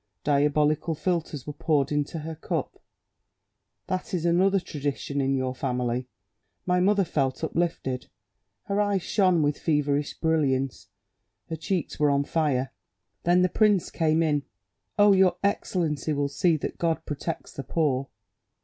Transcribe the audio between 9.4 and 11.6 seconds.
with feverish brilliance, her